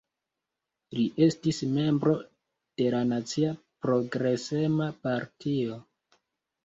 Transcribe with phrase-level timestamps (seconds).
[0.97, 2.15] Li estis membro
[2.83, 3.53] de la Nacia
[3.87, 5.79] Progresema Partio.